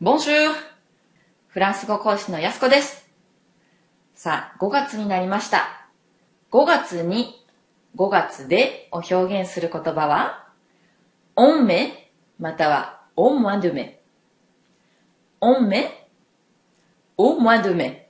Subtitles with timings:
[0.00, 0.52] Bonjour!
[1.46, 3.08] フランス語講師のやすこです。
[4.16, 5.88] さあ、5月になりました。
[6.50, 7.46] 5月に
[7.94, 10.48] 5月でを表現する言葉は、
[11.36, 11.92] on mai
[12.40, 14.00] または au mois de mai。
[15.40, 15.90] on mai,
[17.16, 18.08] au mois de mai。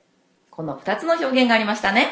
[0.49, 2.07] この2つの表現がありましたね。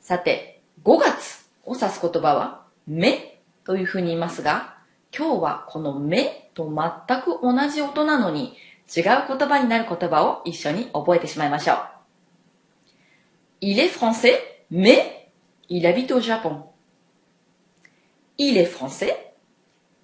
[0.00, 4.76] さて、5月を指す言葉は、目というふうに言いますが、
[5.16, 8.56] 今日はこの目と全く同じ音なのに
[8.94, 11.78] 違う言葉になる言葉を一緒に覚えてしまいましょう。
[13.62, 14.34] Il est français,
[14.70, 15.28] mais
[15.68, 16.62] il habite au Japon.
[18.38, 19.14] Il est français.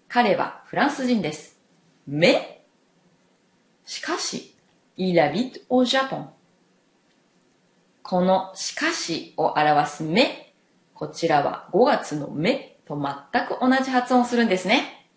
[0.08, 1.58] 彼はフランス人です。
[2.08, 2.56] mais
[3.84, 4.54] しかし、
[4.96, 6.26] il habite au Japon.
[8.02, 10.45] このしかしを表す目、
[10.96, 15.10] こちらは5月の目と全く同じ発音するんですね。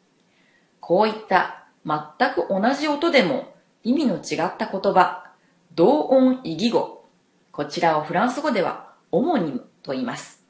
[0.81, 1.97] こういった全
[2.33, 5.31] く同じ音でも意味の違った言葉、
[5.73, 7.05] 同音異義語。
[7.53, 10.44] こちらをフランス語ではオモニムと言います。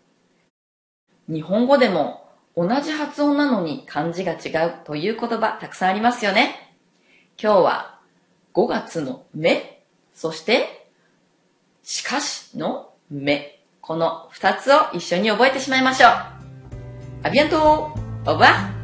[1.27, 2.27] 日本語でも
[2.57, 6.75] 同じ発音なのに漢字が違うという言葉たくさんありますよね。
[7.39, 7.99] 今日は
[8.55, 10.89] 5月の目、そして
[11.83, 13.58] しかしの目。
[13.81, 16.11] この2つを一緒に覚えてしまいましょう。
[17.23, 17.91] ありがと
[18.25, 18.78] う Au revoir